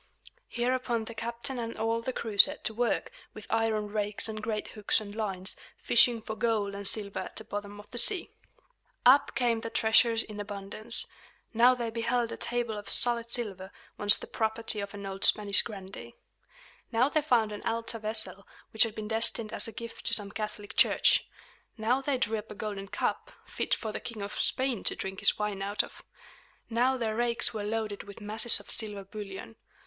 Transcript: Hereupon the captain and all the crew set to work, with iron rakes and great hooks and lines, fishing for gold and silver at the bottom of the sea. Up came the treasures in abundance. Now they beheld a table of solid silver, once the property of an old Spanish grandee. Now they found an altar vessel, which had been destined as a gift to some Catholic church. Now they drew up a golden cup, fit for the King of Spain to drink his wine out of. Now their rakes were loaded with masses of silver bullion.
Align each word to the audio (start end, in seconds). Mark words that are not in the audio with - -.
Hereupon 0.47 1.05
the 1.05 1.13
captain 1.13 1.59
and 1.59 1.77
all 1.77 2.01
the 2.01 2.11
crew 2.11 2.39
set 2.39 2.63
to 2.63 2.73
work, 2.73 3.11
with 3.35 3.45
iron 3.51 3.89
rakes 3.89 4.27
and 4.27 4.41
great 4.41 4.69
hooks 4.69 4.99
and 4.99 5.13
lines, 5.13 5.55
fishing 5.77 6.23
for 6.23 6.35
gold 6.35 6.73
and 6.73 6.87
silver 6.87 7.19
at 7.19 7.35
the 7.35 7.43
bottom 7.43 7.79
of 7.79 7.87
the 7.91 7.99
sea. 7.99 8.31
Up 9.05 9.35
came 9.35 9.61
the 9.61 9.69
treasures 9.69 10.23
in 10.23 10.39
abundance. 10.39 11.05
Now 11.53 11.75
they 11.75 11.91
beheld 11.91 12.31
a 12.31 12.35
table 12.37 12.75
of 12.79 12.89
solid 12.89 13.29
silver, 13.29 13.71
once 13.99 14.17
the 14.17 14.25
property 14.25 14.79
of 14.79 14.95
an 14.95 15.05
old 15.05 15.23
Spanish 15.23 15.61
grandee. 15.61 16.15
Now 16.91 17.07
they 17.07 17.21
found 17.21 17.51
an 17.51 17.61
altar 17.61 17.99
vessel, 17.99 18.47
which 18.73 18.81
had 18.81 18.95
been 18.95 19.07
destined 19.07 19.53
as 19.53 19.67
a 19.67 19.71
gift 19.71 20.07
to 20.07 20.15
some 20.15 20.31
Catholic 20.31 20.75
church. 20.75 21.27
Now 21.77 22.01
they 22.01 22.17
drew 22.17 22.39
up 22.39 22.49
a 22.49 22.55
golden 22.55 22.87
cup, 22.87 23.31
fit 23.45 23.75
for 23.75 23.91
the 23.91 23.99
King 23.99 24.23
of 24.23 24.33
Spain 24.39 24.83
to 24.85 24.95
drink 24.95 25.19
his 25.19 25.37
wine 25.37 25.61
out 25.61 25.83
of. 25.83 26.01
Now 26.71 26.97
their 26.97 27.15
rakes 27.15 27.53
were 27.53 27.63
loaded 27.63 28.01
with 28.01 28.19
masses 28.19 28.59
of 28.59 28.71
silver 28.71 29.03
bullion. 29.03 29.57